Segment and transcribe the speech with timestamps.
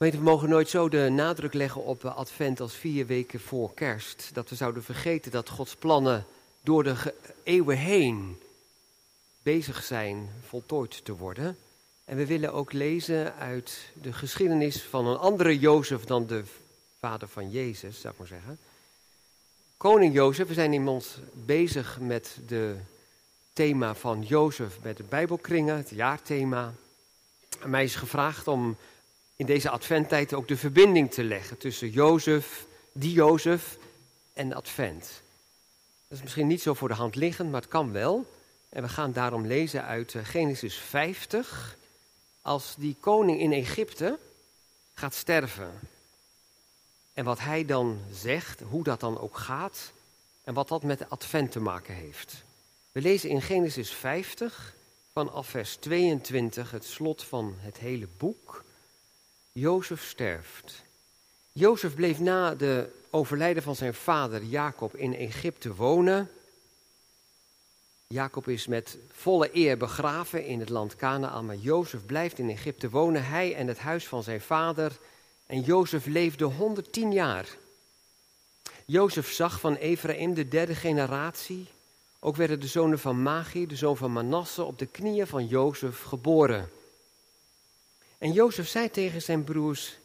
[0.00, 4.30] We mogen nooit zo de nadruk leggen op eh, Advent als vier weken voor Kerst.
[4.32, 6.26] Dat we zouden vergeten dat Gods plannen
[6.62, 8.40] door de eeuwen heen
[9.42, 11.58] bezig zijn voltooid te worden.
[12.04, 16.42] En we willen ook lezen uit de geschiedenis van een andere Jozef dan de
[16.98, 18.58] vader van Jezus, zou ik maar zeggen.
[19.76, 22.76] Koning Jozef, we zijn iemand bezig met het
[23.52, 26.74] thema van Jozef met de Bijbelkringen, het jaarthema.
[27.60, 28.76] En mij is gevraagd om
[29.40, 33.78] in deze adventtijd ook de verbinding te leggen tussen Jozef, die Jozef
[34.32, 35.22] en Advent.
[36.08, 38.26] Dat is misschien niet zo voor de hand liggend, maar het kan wel.
[38.68, 41.76] En we gaan daarom lezen uit eh, Genesis 50.
[42.42, 44.18] Als die koning in Egypte
[44.94, 45.70] gaat sterven.
[47.12, 49.92] En wat hij dan zegt, hoe dat dan ook gaat.
[50.44, 52.34] En wat dat met de advent te maken heeft.
[52.92, 54.74] We lezen in Genesis 50
[55.12, 58.68] vanaf vers 22 het slot van het hele boek.
[59.52, 60.82] Jozef sterft.
[61.52, 66.30] Jozef bleef na de overlijden van zijn vader Jacob in Egypte wonen.
[68.06, 72.90] Jacob is met volle eer begraven in het land Canaan, maar Jozef blijft in Egypte
[72.90, 74.98] wonen, hij en het huis van zijn vader.
[75.46, 77.46] En Jozef leefde 110 jaar.
[78.84, 81.66] Jozef zag van Ephraim de derde generatie.
[82.20, 86.02] Ook werden de zonen van Magi, de zoon van Manasse, op de knieën van Jozef
[86.02, 86.70] geboren.
[88.20, 89.98] En Jozef zei tegen zijn broers: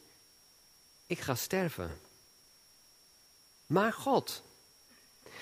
[1.08, 2.00] Ik ga sterven.
[3.66, 4.44] Maar God,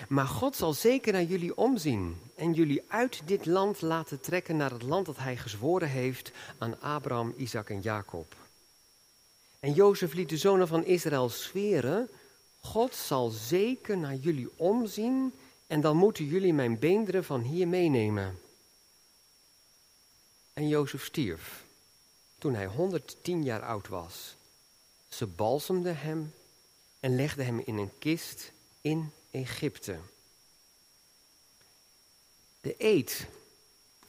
[0.08, 4.72] maar God zal zeker naar jullie omzien en jullie uit dit land laten trekken naar
[4.72, 8.36] het land dat hij gezworen heeft aan Abraham, Isaac en Jacob.
[9.60, 12.10] En Jozef liet de zonen van Israël zweren:
[12.60, 15.34] God zal zeker naar jullie omzien
[15.68, 18.40] en dan moeten jullie mijn beenderen van hier meenemen.
[20.54, 21.63] En Jozef stierf
[22.44, 24.36] toen hij 110 jaar oud was.
[25.08, 26.34] Ze balsemden hem
[27.00, 29.98] en legden hem in een kist in Egypte.
[32.62, 33.26] De eed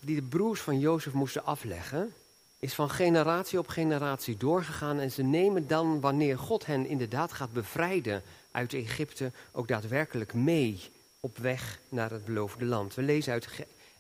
[0.01, 2.15] die de broers van Jozef moesten afleggen,
[2.59, 5.01] is van generatie op generatie doorgegaan.
[5.01, 10.91] En ze nemen dan, wanneer God hen inderdaad gaat bevrijden uit Egypte, ook daadwerkelijk mee
[11.21, 12.95] op weg naar het beloofde land.
[12.95, 13.49] We lezen uit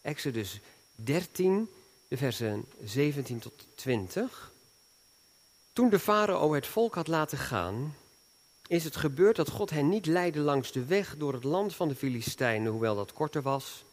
[0.03, 0.61] Exodus
[0.95, 1.69] 13,
[2.16, 4.52] versen 17 tot 20.
[5.72, 7.94] Toen de farao het volk had laten gaan,
[8.66, 11.88] is het gebeurd dat God hen niet leidde langs de weg door het land van
[11.88, 13.84] de Filistijnen, hoewel dat korter was.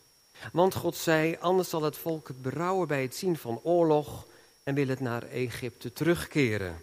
[0.51, 4.25] Want God zei, anders zal het volk het berouwen bij het zien van oorlog
[4.63, 6.81] en wil het naar Egypte terugkeren.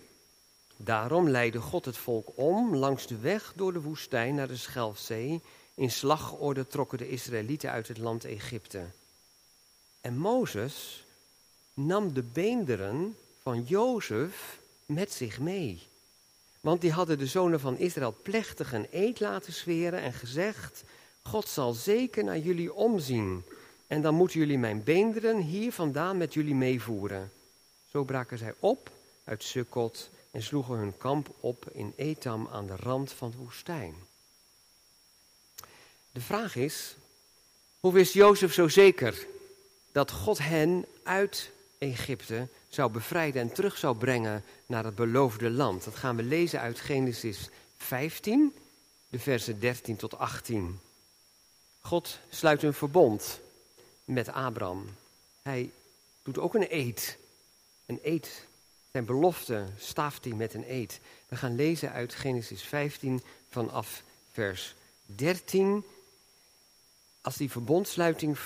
[0.76, 5.40] Daarom leidde God het volk om langs de weg door de woestijn naar de Schelfzee.
[5.74, 8.84] In slagorde trokken de Israëlieten uit het land Egypte.
[10.00, 11.04] En Mozes
[11.78, 15.82] nam de beenderen van Jozef met zich mee.
[16.60, 20.84] Want die hadden de zonen van Israël plechtig een eed laten zweren en gezegd:
[21.22, 23.44] God zal zeker naar jullie omzien.
[23.86, 27.32] En dan moeten jullie mijn beenderen hier vandaan met jullie meevoeren.
[27.90, 28.90] Zo braken zij op
[29.24, 33.94] uit Sukkot en sloegen hun kamp op in Etam aan de rand van de woestijn.
[36.12, 36.96] De vraag is,
[37.80, 39.26] hoe wist Jozef zo zeker
[39.92, 45.84] dat God hen uit Egypte zou bevrijden en terug zou brengen naar het beloofde land.
[45.84, 48.54] Dat gaan we lezen uit Genesis 15,
[49.08, 50.80] de versen 13 tot 18.
[51.80, 53.40] God sluit een verbond
[54.04, 54.86] met Abraham.
[55.42, 55.70] Hij
[56.22, 57.18] doet ook een eed.
[57.86, 58.46] Een eed.
[58.92, 61.00] Zijn belofte staaft hij met een eed.
[61.28, 64.02] We gaan lezen uit Genesis 15 vanaf
[64.32, 64.74] vers
[65.06, 65.84] 13.
[67.20, 68.38] Als die verbondsluiting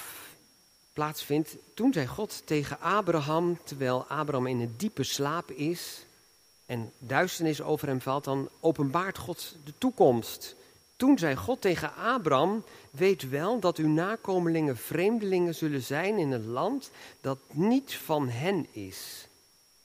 [0.92, 6.04] plaatsvindt, toen zei God tegen Abraham, terwijl Abraham in een diepe slaap is
[6.66, 10.54] en duisternis over hem valt, dan openbaart God de toekomst.
[10.96, 16.46] Toen zei God tegen Abraham, weet wel dat uw nakomelingen vreemdelingen zullen zijn in een
[16.46, 16.90] land
[17.20, 19.26] dat niet van hen is.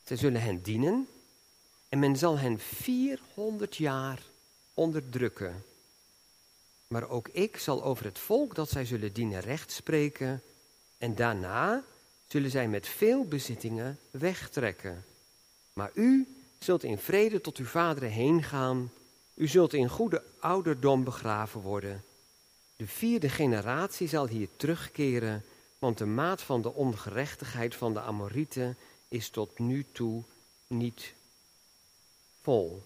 [0.04, 1.08] Zij zullen hen dienen
[1.90, 4.22] en men zal hen 400 jaar
[4.74, 5.64] onderdrukken.
[6.88, 10.42] Maar ook ik zal over het volk dat zij zullen dienen recht spreken
[10.98, 11.84] en daarna
[12.28, 15.06] zullen zij met veel bezittingen wegtrekken.
[15.74, 18.92] Maar u zult in vrede tot uw vaderen heen gaan.
[19.34, 22.04] U zult in goede ouderdom begraven worden.
[22.76, 25.44] De vierde generatie zal hier terugkeren,
[25.80, 28.78] want de maat van de ongerechtigheid van de Amorieten
[29.08, 30.24] is tot nu toe
[30.68, 31.14] niet
[32.42, 32.84] vol.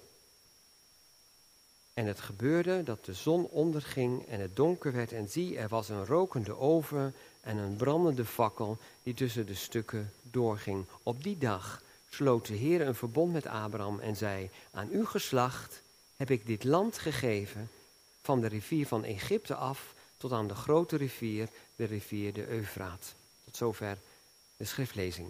[1.93, 5.89] En het gebeurde dat de zon onderging en het donker werd en zie, er was
[5.89, 10.85] een rokende oven en een brandende fakkel die tussen de stukken doorging.
[11.03, 15.81] Op die dag sloot de Heer een verbond met Abraham en zei: Aan uw geslacht
[16.15, 17.69] heb ik dit land gegeven,
[18.21, 23.13] van de rivier van Egypte af tot aan de grote rivier, de rivier de Eufraat.
[23.43, 23.97] Tot zover
[24.57, 25.29] de schriftlezing.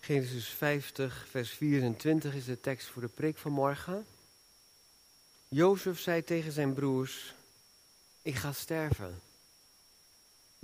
[0.00, 4.06] Genesis 50, vers 24 is de tekst voor de preek van morgen.
[5.48, 7.34] Jozef zei tegen zijn broers:
[8.22, 9.20] Ik ga sterven.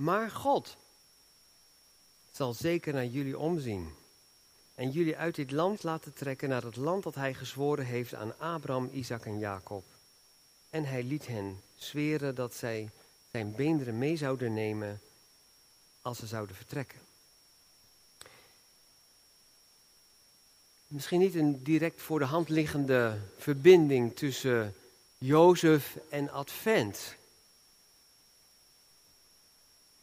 [0.02, 0.76] Maar God
[2.30, 3.94] zal zeker naar jullie omzien
[4.74, 8.38] en jullie uit dit land laten trekken naar het land dat hij gezworen heeft aan
[8.38, 9.84] Abraham, Isaac en Jacob.
[10.70, 12.90] En hij liet hen zweren dat zij
[13.30, 15.00] zijn beenderen mee zouden nemen
[16.00, 16.98] als ze zouden vertrekken.
[20.86, 24.74] Misschien niet een direct voor de hand liggende verbinding tussen
[25.18, 27.16] Jozef en Advent.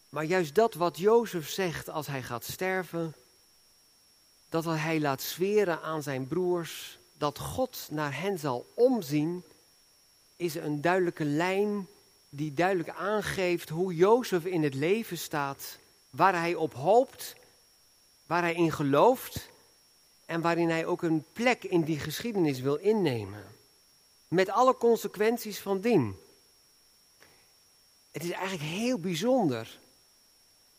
[0.09, 3.13] Maar juist dat wat Jozef zegt als hij gaat sterven,
[4.49, 9.43] dat hij laat zweren aan zijn broers dat God naar hen zal omzien,
[10.35, 11.87] is een duidelijke lijn
[12.29, 15.77] die duidelijk aangeeft hoe Jozef in het leven staat,
[16.09, 17.35] waar hij op hoopt,
[18.25, 19.49] waar hij in gelooft
[20.25, 23.43] en waarin hij ook een plek in die geschiedenis wil innemen.
[24.27, 26.15] Met alle consequenties van dien.
[28.11, 29.79] Het is eigenlijk heel bijzonder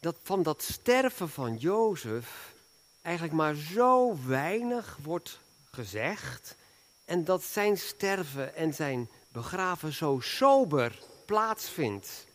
[0.01, 2.55] dat van dat sterven van Jozef
[3.03, 5.39] eigenlijk maar zo weinig wordt
[5.71, 6.57] gezegd.
[7.05, 12.27] En dat zijn sterven en zijn begraven zo sober plaatsvindt.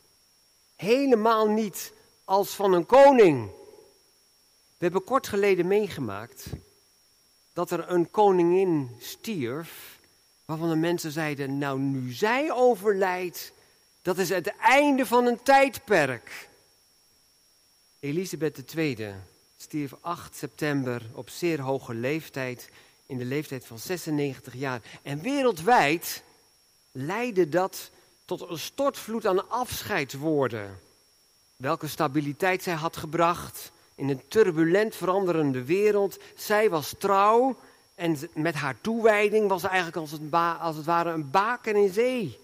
[0.75, 3.49] Helemaal niet als van een koning.
[4.77, 6.45] We hebben kort geleden meegemaakt
[7.53, 9.99] dat er een koningin stierf,
[10.45, 13.51] waarvan de mensen zeiden, nou nu zij overlijdt,
[14.01, 16.49] dat is het einde van een tijdperk.
[18.05, 19.13] Elisabeth II
[19.57, 22.69] stierf 8 september op zeer hoge leeftijd,
[23.05, 24.81] in de leeftijd van 96 jaar.
[25.01, 26.23] En wereldwijd
[26.91, 27.91] leidde dat
[28.25, 30.79] tot een stortvloed aan afscheidswoorden.
[31.55, 36.17] Welke stabiliteit zij had gebracht in een turbulent veranderende wereld.
[36.35, 37.57] Zij was trouw
[37.95, 40.21] en met haar toewijding was eigenlijk als het,
[40.59, 42.39] als het ware een baken in zee.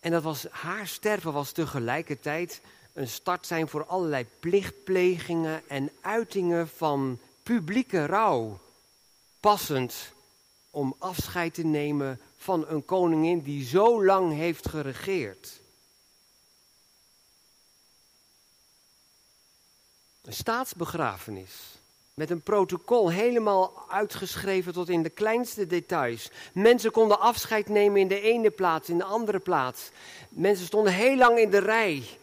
[0.00, 2.60] En dat was, haar sterven was tegelijkertijd
[2.98, 8.58] een start zijn voor allerlei plichtplegingen en uitingen van publieke rouw.
[9.40, 9.94] Passend
[10.70, 15.60] om afscheid te nemen van een koningin die zo lang heeft geregeerd.
[20.22, 21.78] Een staatsbegrafenis.
[22.14, 26.30] Met een protocol helemaal uitgeschreven tot in de kleinste details.
[26.52, 29.90] Mensen konden afscheid nemen in de ene plaats, in de andere plaats.
[30.28, 32.18] Mensen stonden heel lang in de rij.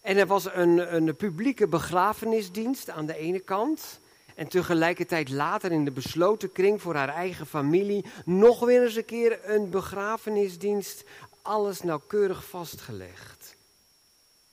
[0.00, 4.00] En er was een, een publieke begrafenisdienst aan de ene kant.
[4.34, 9.04] En tegelijkertijd later in de besloten kring voor haar eigen familie nog weer eens een
[9.04, 11.04] keer een begrafenisdienst.
[11.42, 13.56] Alles nauwkeurig vastgelegd.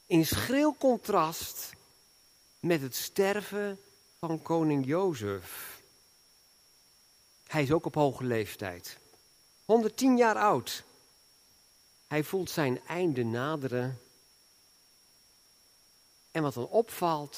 [0.06, 1.72] In schril contrast
[2.60, 3.80] met het sterven
[4.20, 5.82] van koning Jozef.
[7.48, 8.98] Hij is ook op hoge leeftijd.
[9.66, 10.84] 110 jaar oud.
[12.08, 14.00] Hij voelt zijn einde naderen
[16.38, 17.38] en wat dan opvalt,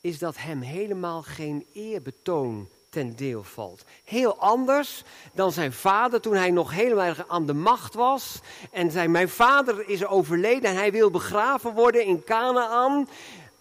[0.00, 3.84] is dat hem helemaal geen eerbetoon ten deel valt.
[4.04, 8.40] Heel anders dan zijn vader toen hij nog helemaal aan de macht was.
[8.70, 13.08] En zei, mijn vader is overleden en hij wil begraven worden in Canaan.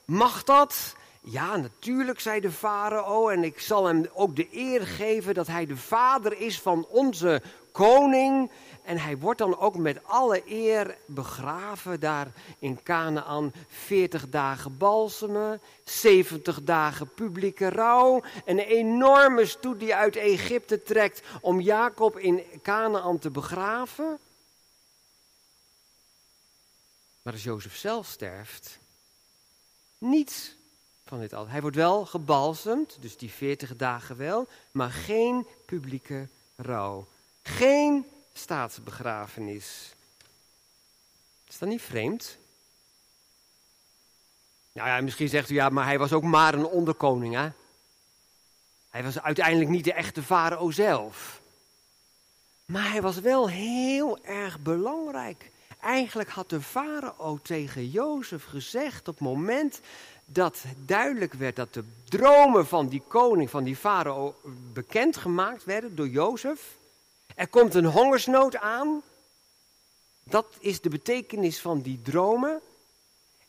[0.06, 0.96] Mag dat?
[1.22, 3.30] Ja, natuurlijk, zei de farao.
[3.30, 7.42] En ik zal hem ook de eer geven dat hij de vader is van onze
[7.72, 8.52] koning.
[8.92, 13.54] En hij wordt dan ook met alle eer begraven daar in Canaan.
[13.68, 18.24] 40 dagen balsemen, 70 dagen publieke rouw.
[18.46, 24.20] Een enorme stoet die uit Egypte trekt om Jacob in Canaan te begraven.
[27.22, 28.80] Maar als Jozef zelf sterft,
[29.98, 30.56] niets
[31.06, 31.48] van dit al.
[31.48, 37.08] Hij wordt wel gebalsemd, dus die 40 dagen wel, maar geen publieke rouw.
[37.44, 39.94] Geen staatsbegrafenis.
[41.48, 42.38] Is dat niet vreemd?
[44.72, 47.50] Nou ja, misschien zegt u ja, maar hij was ook maar een onderkoning, hè?
[48.90, 51.42] Hij was uiteindelijk niet de echte farao zelf.
[52.66, 55.52] Maar hij was wel heel erg belangrijk.
[55.80, 59.82] Eigenlijk had de farao tegen Jozef gezegd op het moment
[60.26, 64.36] dat duidelijk werd dat de dromen van die koning, van die farao,
[64.74, 66.76] bekendgemaakt werden door Jozef.
[67.36, 69.02] Er komt een hongersnood aan.
[70.24, 72.62] Dat is de betekenis van die dromen.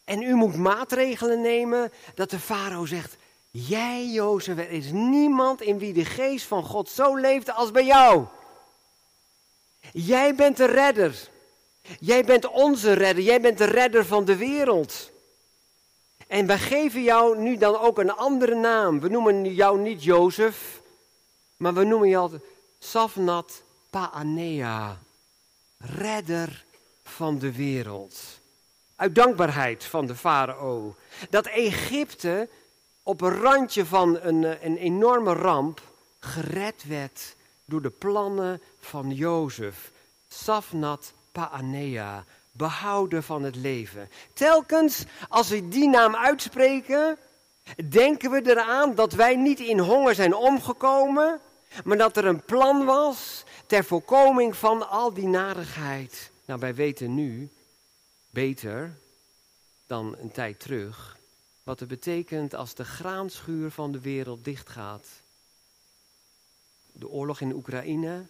[0.04, 3.16] En u moet maatregelen nemen dat de farao zegt:
[3.50, 7.84] Jij, Jozef, er is niemand in wie de geest van God zo leeft als bij
[7.84, 8.24] jou.
[9.92, 11.28] Jij bent de redder.
[12.00, 13.24] Jij bent onze redder.
[13.24, 15.10] Jij bent de redder van de wereld.
[16.26, 19.00] En wij geven jou nu dan ook een andere naam.
[19.00, 20.80] We noemen jou niet Jozef,
[21.56, 22.38] maar we noemen jou
[22.78, 23.62] Safnat
[23.92, 24.99] Paanea.
[25.78, 26.64] Redder
[27.04, 28.20] van de wereld.
[28.96, 30.94] Uit dankbaarheid van de farao.
[31.30, 32.49] Dat Egypte
[33.02, 35.80] op een randje van een, eh, een enorme ramp
[36.20, 39.90] gered werd door de plannen van Jozef.
[40.28, 44.08] Safnat Paanea, behouden van het leven.
[44.32, 47.18] Telkens als we die naam uitspreken,
[47.88, 51.40] denken we eraan dat wij niet in honger zijn omgekomen,
[51.84, 56.31] maar dat er een plan was ter voorkoming van al die narigheid.
[56.45, 57.50] Nou, wij weten nu
[58.31, 58.99] beter
[59.87, 61.19] dan een tijd terug
[61.62, 65.07] wat het betekent als de graanschuur van de wereld dichtgaat.
[66.93, 68.26] De oorlog in Oekraïne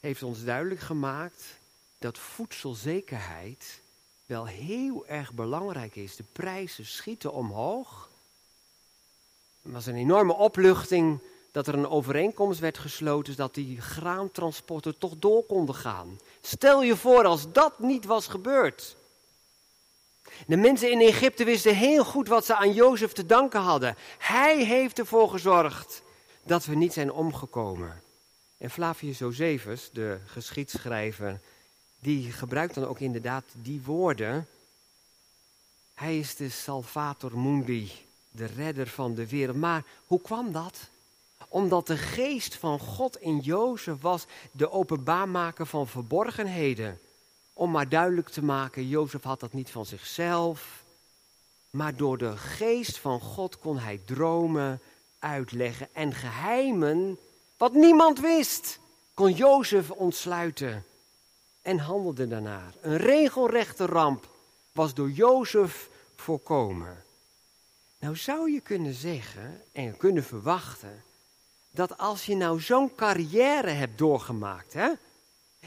[0.00, 1.44] heeft ons duidelijk gemaakt
[1.98, 3.80] dat voedselzekerheid
[4.26, 6.16] wel heel erg belangrijk is.
[6.16, 8.10] De prijzen schieten omhoog.
[9.62, 11.20] Er was een enorme opluchting
[11.54, 16.18] dat er een overeenkomst werd gesloten dat die graantransporten toch door konden gaan.
[16.40, 18.96] Stel je voor als dat niet was gebeurd.
[20.46, 23.96] De mensen in Egypte wisten heel goed wat ze aan Jozef te danken hadden.
[24.18, 26.02] Hij heeft ervoor gezorgd
[26.42, 28.02] dat we niet zijn omgekomen.
[28.58, 31.40] En Flavius Josephus, de geschiedschrijver,
[32.00, 34.48] die gebruikt dan ook inderdaad die woorden.
[35.94, 37.92] Hij is de Salvator Mundi,
[38.30, 39.56] de redder van de wereld.
[39.56, 40.92] Maar hoe kwam dat?
[41.54, 47.00] Omdat de geest van God in Jozef was de openbaarmaker van verborgenheden.
[47.52, 50.84] Om maar duidelijk te maken, Jozef had dat niet van zichzelf.
[51.70, 54.80] Maar door de geest van God kon hij dromen
[55.18, 57.18] uitleggen en geheimen,
[57.56, 58.78] wat niemand wist,
[59.14, 60.84] kon Jozef ontsluiten
[61.62, 62.74] en handelde daarnaar.
[62.80, 64.28] Een regelrechte ramp
[64.72, 67.04] was door Jozef voorkomen.
[67.98, 71.02] Nou zou je kunnen zeggen en kunnen verwachten
[71.74, 74.90] dat als je nou zo'n carrière hebt doorgemaakt, hè,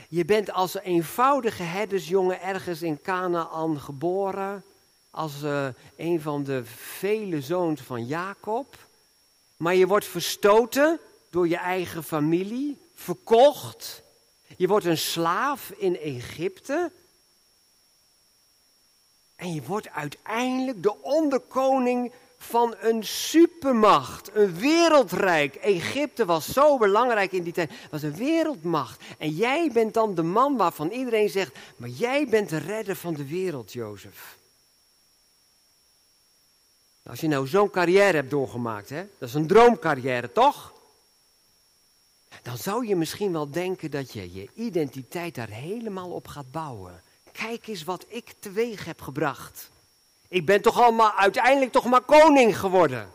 [0.10, 4.64] je bent als een eenvoudige herdersjongen ergens in Canaan geboren,
[5.10, 8.78] als uh, een van de vele zoons van Jacob,
[9.58, 11.00] maar je wordt verstoten
[11.30, 14.02] door je eigen familie, verkocht,
[14.58, 16.92] je wordt een slaaf in Egypte.
[19.36, 25.56] En je wordt uiteindelijk de onderkoning van een supermacht, een wereldrijk.
[25.56, 29.04] Egypte was zo belangrijk in die tijd, was een wereldmacht.
[29.18, 33.14] En jij bent dan de man waarvan iedereen zegt, maar jij bent de redder van
[33.14, 34.38] de wereld, Jozef.
[37.04, 39.06] Als je nou zo'n carrière hebt doorgemaakt, hè?
[39.18, 40.74] dat is een droomcarrière, toch?
[42.44, 47.02] Dan zou je misschien wel denken dat je je identiteit daar helemaal op gaat bouwen.
[47.32, 49.70] Kijk eens wat ik teweeg heb gebracht.
[50.28, 53.12] Ik ben toch allemaal uiteindelijk toch maar koning geworden.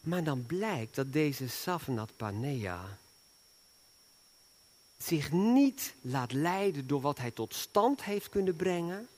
[0.00, 2.98] Maar dan blijkt dat deze Safnat Panea
[4.98, 9.08] zich niet laat leiden door wat hij tot stand heeft kunnen brengen.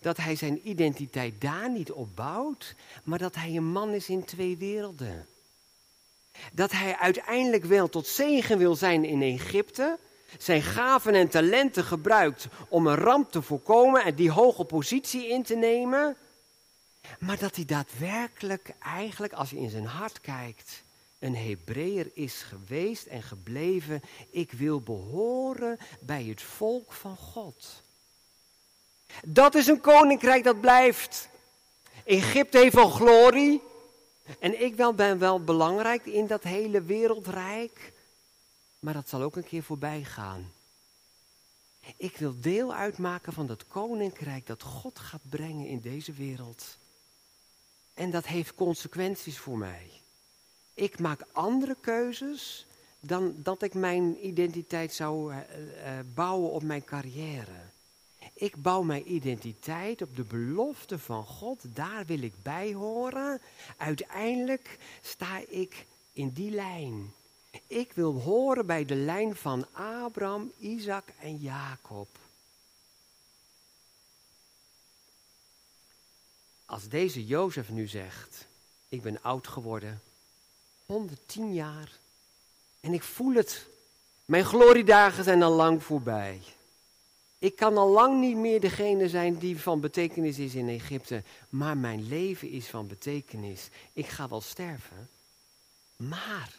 [0.00, 4.24] Dat hij zijn identiteit daar niet op bouwt, maar dat hij een man is in
[4.24, 5.26] twee werelden.
[6.52, 9.98] Dat hij uiteindelijk wel tot zegen wil zijn in Egypte,
[10.38, 15.42] zijn gaven en talenten gebruikt om een ramp te voorkomen en die hoge positie in
[15.42, 16.16] te nemen.
[17.18, 20.84] Maar dat hij daadwerkelijk eigenlijk, als je in zijn hart kijkt,
[21.18, 24.02] een Hebreeër is geweest en gebleven.
[24.30, 27.82] Ik wil behoren bij het volk van God.
[29.24, 31.28] Dat is een koninkrijk dat blijft.
[32.04, 33.62] Egypte heeft wel glorie.
[34.38, 37.92] En ik ben wel belangrijk in dat hele wereldrijk.
[38.78, 40.52] Maar dat zal ook een keer voorbij gaan.
[41.96, 46.78] Ik wil deel uitmaken van dat koninkrijk dat God gaat brengen in deze wereld.
[47.94, 49.90] En dat heeft consequenties voor mij.
[50.74, 52.66] Ik maak andere keuzes
[53.00, 55.40] dan dat ik mijn identiteit zou uh,
[56.14, 57.74] bouwen op mijn carrière.
[58.34, 61.76] Ik bouw mijn identiteit op de belofte van God.
[61.76, 63.40] Daar wil ik bij horen.
[63.76, 67.12] Uiteindelijk sta ik in die lijn.
[67.66, 72.08] Ik wil horen bij de lijn van Abraham, Isaac en Jacob.
[76.64, 78.46] Als deze Jozef nu zegt,
[78.88, 80.02] ik ben oud geworden,
[80.86, 81.98] 110 jaar,
[82.80, 83.66] en ik voel het,
[84.24, 86.40] mijn gloriedagen zijn al lang voorbij.
[87.38, 91.76] Ik kan al lang niet meer degene zijn die van betekenis is in Egypte, maar
[91.76, 93.68] mijn leven is van betekenis.
[93.92, 95.08] Ik ga wel sterven,
[95.96, 96.58] maar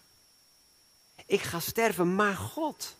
[1.28, 2.96] ik ga sterven, maar God.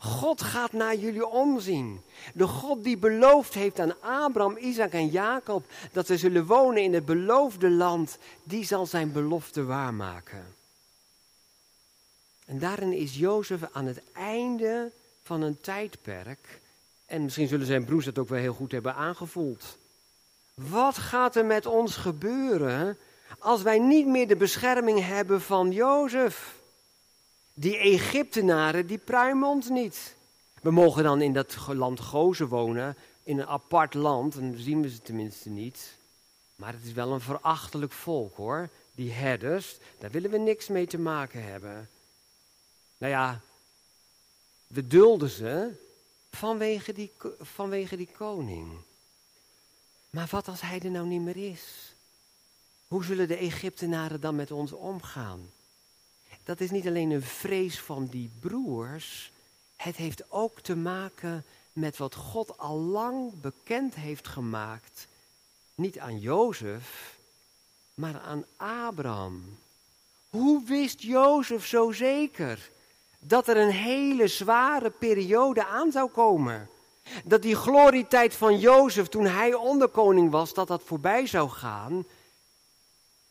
[0.00, 2.00] God gaat naar jullie omzien.
[2.34, 6.94] De God die beloofd heeft aan Abraham, Isaac en Jacob dat ze zullen wonen in
[6.94, 10.54] het beloofde land, die zal zijn belofte waarmaken.
[12.46, 14.90] En daarin is Jozef aan het einde
[15.22, 16.60] van een tijdperk.
[17.06, 19.78] En misschien zullen zijn broers dat ook wel heel goed hebben aangevoeld.
[20.54, 22.98] Wat gaat er met ons gebeuren
[23.38, 26.62] als wij niet meer de bescherming hebben van Jozef?
[27.54, 30.16] Die Egyptenaren, die pruimen ons niet.
[30.62, 34.82] We mogen dan in dat land Gozen wonen, in een apart land, en dan zien
[34.82, 35.96] we ze tenminste niet.
[36.56, 38.68] Maar het is wel een verachtelijk volk hoor.
[38.94, 41.90] Die herders, daar willen we niks mee te maken hebben.
[42.98, 43.40] Nou ja,
[44.66, 45.70] we dulden ze
[46.30, 48.72] vanwege die, vanwege die koning.
[50.10, 51.94] Maar wat als hij er nou niet meer is?
[52.88, 55.50] Hoe zullen de Egyptenaren dan met ons omgaan?
[56.44, 59.32] Dat is niet alleen een vrees van die broers,
[59.76, 65.06] het heeft ook te maken met wat God al lang bekend heeft gemaakt.
[65.74, 67.16] Niet aan Jozef,
[67.94, 69.58] maar aan Abraham.
[70.28, 72.70] Hoe wist Jozef zo zeker
[73.18, 76.68] dat er een hele zware periode aan zou komen.
[77.24, 82.04] Dat die glorietijd van Jozef toen hij onderkoning was, dat dat voorbij zou gaan.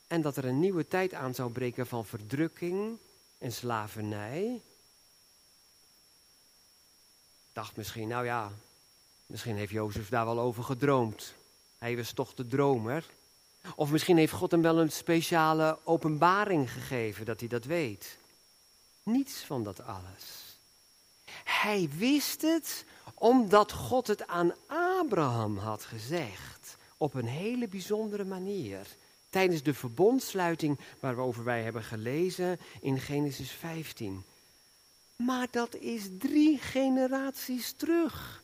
[0.08, 2.98] En dat er een nieuwe tijd aan zou breken van verdrukking
[3.44, 4.62] en slavernij.
[7.54, 8.52] Dacht misschien, nou ja,
[9.26, 11.34] misschien heeft Jozef daar wel over gedroomd.
[11.78, 13.06] Hij was toch de dromer.
[13.76, 18.18] Of misschien heeft God hem wel een speciale openbaring gegeven dat hij dat weet.
[19.04, 20.58] Niets van dat alles.
[21.44, 26.76] Hij wist het omdat God het aan Abraham had gezegd.
[26.98, 28.88] Op een hele bijzondere manier.
[29.34, 34.24] Tijdens de verbondsluiting waarover wij hebben gelezen in Genesis 15.
[35.16, 38.44] Maar dat is drie generaties terug.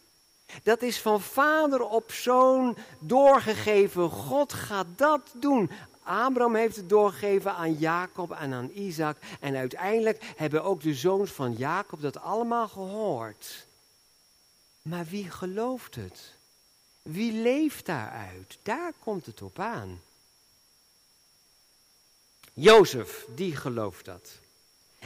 [0.63, 4.09] Dat is van vader op zoon doorgegeven.
[4.09, 5.69] God gaat dat doen.
[6.03, 9.17] Abraham heeft het doorgegeven aan Jacob en aan Isaac.
[9.39, 13.67] En uiteindelijk hebben ook de zoons van Jacob dat allemaal gehoord.
[14.81, 16.35] Maar wie gelooft het?
[17.01, 18.57] Wie leeft daaruit?
[18.63, 20.01] Daar komt het op aan.
[22.61, 24.39] Jozef, die gelooft dat.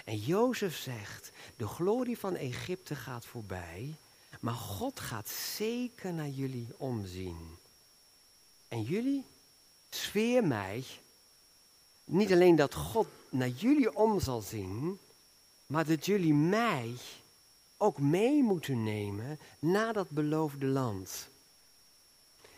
[0.06, 3.96] En Jozef zegt, de glorie van Egypte gaat voorbij,
[4.40, 7.58] maar God gaat zeker naar jullie omzien.
[8.68, 9.26] En jullie?
[9.90, 10.84] Sfeer mij,
[12.06, 15.00] niet alleen dat God naar jullie om zal zien,
[15.66, 16.96] maar dat jullie mij
[17.78, 21.28] ook mee moeten nemen naar dat beloofde land.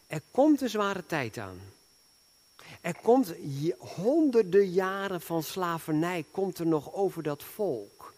[0.08, 1.60] Er komt een zware tijd aan.
[2.86, 3.34] Er komt
[3.78, 8.14] honderden jaren van slavernij komt er nog over dat volk.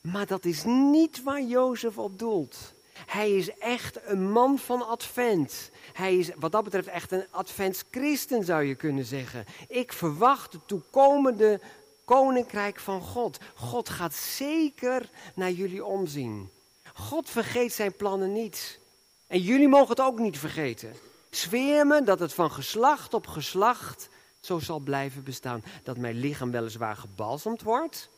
[0.00, 2.74] Maar dat is niet waar Jozef op doelt.
[3.06, 5.70] Hij is echt een man van advent.
[5.92, 9.44] Hij is wat dat betreft echt een adventschristen zou je kunnen zeggen.
[9.68, 11.60] Ik verwacht het toekomende
[12.04, 13.38] koninkrijk van God.
[13.54, 16.50] God gaat zeker naar jullie omzien.
[16.94, 18.78] God vergeet zijn plannen niet.
[19.26, 20.92] En jullie mogen het ook niet vergeten.
[21.30, 24.08] Zweer me dat het van geslacht op geslacht
[24.40, 25.64] zo zal blijven bestaan.
[25.82, 28.08] Dat mijn lichaam weliswaar gebalsemd wordt,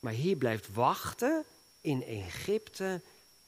[0.00, 1.44] maar hier blijft wachten
[1.80, 3.00] in Egypte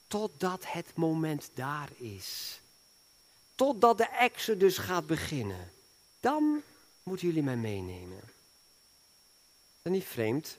[0.08, 2.60] Totdat het moment daar is.
[3.54, 5.72] Totdat de exodus gaat beginnen.
[6.20, 6.62] Dan
[7.02, 8.20] moeten jullie mij meenemen.
[9.82, 10.56] Dat niet vreemd?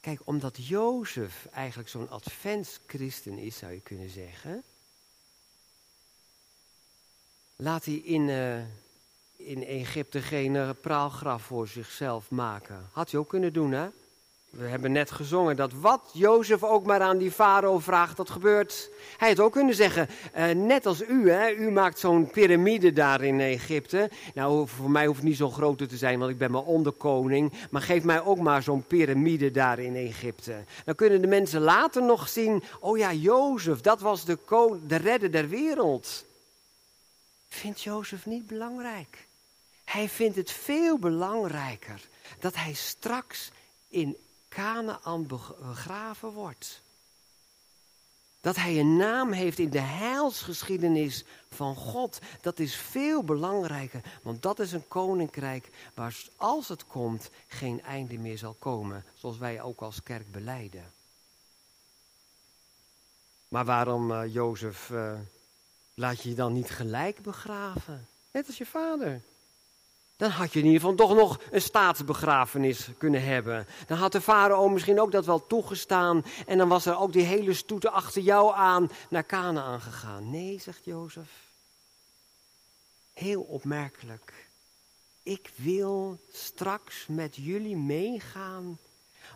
[0.00, 4.64] Kijk, omdat Jozef eigenlijk zo'n adventschristen is, zou je kunnen zeggen.
[7.64, 8.54] Laat hij in, uh,
[9.36, 12.88] in Egypte geen praalgraf voor zichzelf maken.
[12.92, 13.86] Had hij ook kunnen doen, hè?
[14.50, 18.90] We hebben net gezongen dat wat Jozef ook maar aan die farao vraagt, dat gebeurt.
[19.16, 23.22] Hij had ook kunnen zeggen, uh, net als u, hè, u maakt zo'n piramide daar
[23.22, 24.10] in Egypte.
[24.34, 27.52] Nou, voor mij hoeft het niet zo groot te zijn, want ik ben maar onderkoning.
[27.70, 30.54] Maar geef mij ook maar zo'n piramide daar in Egypte.
[30.84, 34.38] Dan kunnen de mensen later nog zien, oh ja, Jozef, dat was de,
[34.86, 36.24] de redder der wereld.
[37.54, 39.28] Vindt Jozef niet belangrijk?
[39.84, 43.50] Hij vindt het veel belangrijker dat hij straks
[43.88, 44.16] in
[44.48, 46.82] Canaan begraven wordt.
[48.40, 54.00] Dat hij een naam heeft in de heilsgeschiedenis van God, dat is veel belangrijker.
[54.22, 59.04] Want dat is een koninkrijk waar als het komt geen einde meer zal komen.
[59.14, 60.92] Zoals wij ook als kerk beleiden.
[63.48, 65.18] Maar waarom, uh, Jozef, uh,
[65.94, 68.08] laat je je dan niet gelijk begraven?
[68.30, 69.22] Net als je vader.
[70.16, 73.66] Dan had je in ieder geval toch nog een staatsbegrafenis kunnen hebben.
[73.86, 76.24] Dan had de farao misschien ook dat wel toegestaan.
[76.46, 80.30] En dan was er ook die hele stoete achter jou aan naar Canaan gegaan.
[80.30, 81.30] Nee, zegt Jozef.
[83.12, 84.48] Heel opmerkelijk.
[85.22, 88.78] Ik wil straks met jullie meegaan.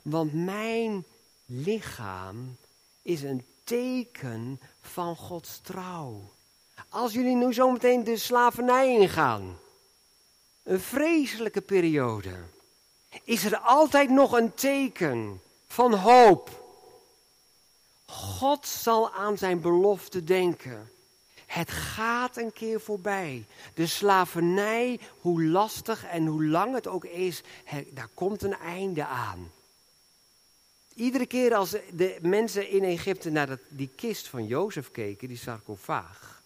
[0.02, 1.04] Want mijn
[1.46, 2.56] lichaam
[3.02, 6.30] is een teken van Gods trouw.
[6.88, 9.58] Als jullie nu zometeen de slavernij ingaan,
[10.62, 12.34] een vreselijke periode,
[13.24, 16.66] is er altijd nog een teken van hoop.
[18.06, 20.90] God zal aan zijn belofte denken.
[21.46, 23.46] Het gaat een keer voorbij.
[23.74, 27.42] De slavernij, hoe lastig en hoe lang het ook is,
[27.90, 29.52] daar komt een einde aan.
[30.94, 36.37] Iedere keer als de mensen in Egypte naar die kist van Jozef keken, die sarcofaag,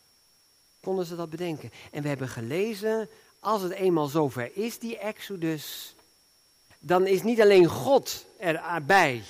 [0.82, 1.70] konden ze dat bedenken.
[1.90, 3.08] En we hebben gelezen,
[3.40, 5.94] als het eenmaal zover is, die Exodus,
[6.78, 9.22] dan is niet alleen God erbij,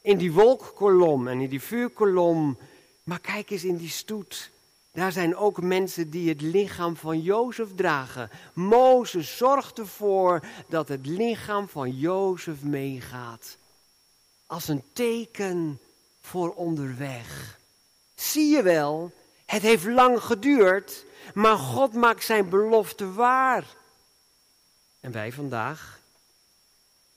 [0.00, 2.58] in die wolkkolom en in die vuurkolom,
[3.02, 4.50] maar kijk eens in die stoet.
[4.92, 8.30] Daar zijn ook mensen die het lichaam van Jozef dragen.
[8.52, 13.56] Mozes zorgt ervoor dat het lichaam van Jozef meegaat
[14.46, 15.80] als een teken
[16.20, 17.58] voor onderweg.
[18.14, 19.12] Zie je wel,
[19.44, 21.04] het heeft lang geduurd,
[21.34, 23.76] maar God maakt zijn belofte waar.
[25.00, 26.00] En wij vandaag,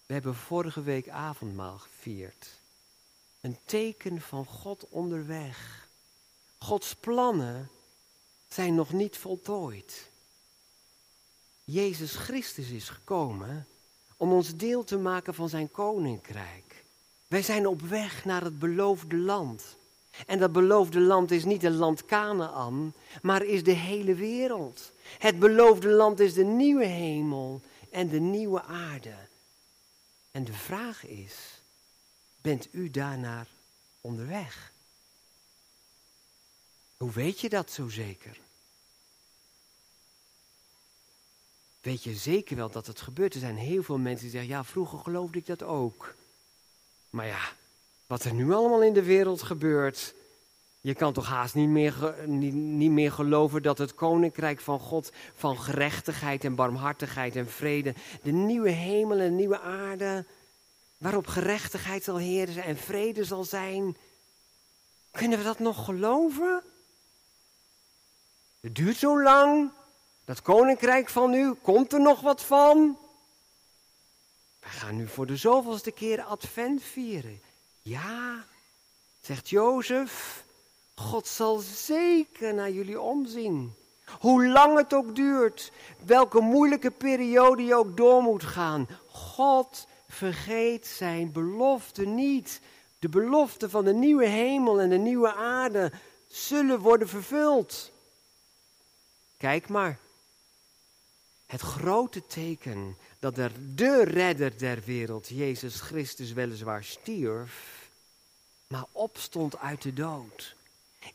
[0.05, 2.47] we hebben vorige week avondmaal gevierd.
[3.41, 5.87] Een teken van God onderweg.
[6.57, 7.69] Gods plannen
[8.47, 10.09] zijn nog niet voltooid.
[11.63, 13.67] Jezus Christus is gekomen
[14.17, 16.83] om ons deel te maken van zijn koninkrijk.
[17.27, 19.63] Wij zijn op weg naar het beloofde land.
[20.25, 24.91] En dat beloofde land is niet een land Canaan, maar is de hele wereld.
[25.17, 29.15] Het beloofde land is de nieuwe hemel en de nieuwe aarde.
[30.31, 31.61] En de vraag is,
[32.41, 33.47] bent u daarnaar
[34.01, 34.71] onderweg?
[36.97, 38.39] Hoe weet je dat zo zeker?
[41.81, 43.33] Weet je zeker wel dat het gebeurt?
[43.33, 46.15] Er zijn heel veel mensen die zeggen, ja, vroeger geloofde ik dat ook.
[47.09, 47.51] Maar ja,
[48.07, 50.13] wat er nu allemaal in de wereld gebeurt.
[50.81, 55.11] Je kan toch haast niet meer, niet, niet meer geloven dat het koninkrijk van God
[55.35, 57.93] van gerechtigheid en barmhartigheid en vrede,
[58.23, 60.25] de nieuwe hemel en nieuwe aarde,
[60.97, 63.97] waarop gerechtigheid zal heersen en vrede zal zijn.
[65.11, 66.63] Kunnen we dat nog geloven?
[68.59, 69.71] Het duurt zo lang.
[70.25, 72.97] Dat koninkrijk van u, komt er nog wat van?
[74.59, 77.41] We gaan nu voor de zoveelste keer advent vieren.
[77.87, 78.45] Ja,
[79.21, 80.43] zegt Jozef,
[80.95, 83.73] God zal zeker naar jullie omzien.
[84.19, 85.71] Hoe lang het ook duurt,
[86.05, 88.87] welke moeilijke periode je ook door moet gaan.
[89.11, 92.61] God vergeet zijn belofte niet.
[92.99, 95.91] De belofte van de nieuwe hemel en de nieuwe aarde
[96.27, 97.91] zullen worden vervuld.
[99.37, 99.99] Kijk maar.
[101.47, 107.89] Het grote teken dat er de redder der wereld, Jezus Christus, weliswaar stierf,
[108.67, 110.55] maar opstond uit de dood.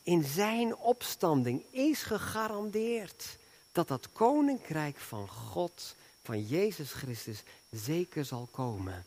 [0.02, 3.38] In zijn opstanding is gegarandeerd
[3.72, 9.04] dat dat koninkrijk van God, van Jezus Christus, zeker zal komen.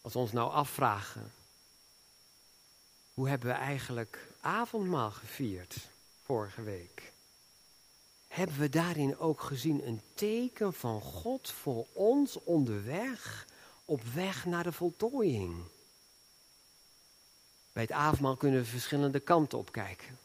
[0.00, 1.32] Als we ons nou afvragen,
[3.14, 5.76] hoe hebben we eigenlijk avondmaal gevierd
[6.24, 7.12] vorige week?
[8.30, 13.46] Hebben we daarin ook gezien een teken van God voor ons onderweg,
[13.84, 15.54] op weg naar de voltooiing.
[17.72, 20.18] Bij het avondmaal kunnen we verschillende kanten op kijken.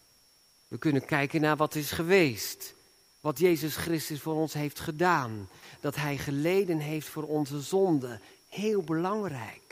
[0.68, 2.74] We kunnen kijken naar wat is geweest.
[3.20, 5.50] Wat Jezus Christus voor ons heeft gedaan.
[5.80, 8.20] Dat Hij geleden heeft voor onze zonde.
[8.50, 9.64] Heel belangrijk.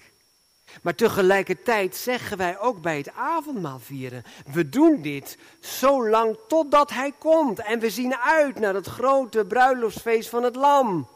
[0.82, 6.90] Maar tegelijkertijd zeggen wij ook bij het avondmaal vieren, we doen dit zo lang totdat
[6.90, 7.60] Hij komt.
[7.60, 11.08] En we zien uit naar het grote bruiloftsfeest van het Lam.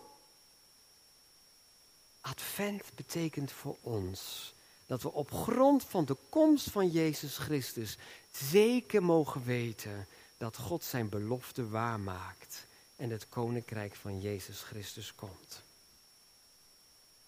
[2.22, 4.54] Advent betekent voor ons
[4.86, 7.98] dat we op grond van de komst van Jezus Christus
[8.32, 12.66] zeker mogen weten dat God zijn belofte waarmaakt
[12.96, 15.64] en het koninkrijk van Jezus Christus komt.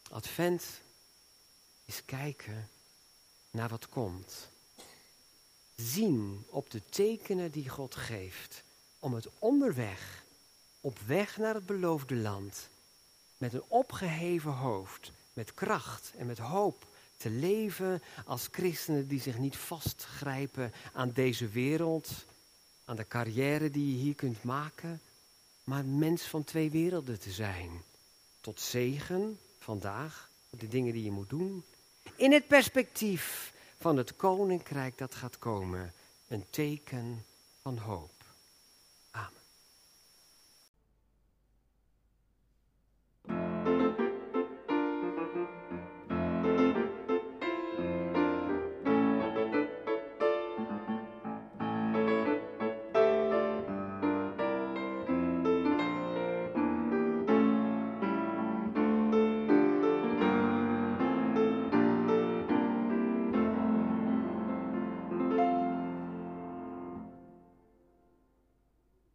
[0.09, 0.63] Advent
[1.89, 2.69] is kijken
[3.51, 4.49] naar wat komt.
[5.75, 8.63] Zien op de tekenen die God geeft
[8.99, 10.23] om het onderweg,
[10.81, 12.69] op weg naar het beloofde land,
[13.37, 19.37] met een opgeheven hoofd, met kracht en met hoop te leven als christenen die zich
[19.37, 22.09] niet vastgrijpen aan deze wereld,
[22.85, 25.01] aan de carrière die je hier kunt maken,
[25.63, 27.83] maar mens van twee werelden te zijn.
[28.41, 31.63] Tot zegen vandaag, de dingen die je moet doen,
[32.15, 35.93] in het perspectief van het koninkrijk dat gaat komen,
[36.27, 37.25] een teken
[37.61, 38.18] van hoop.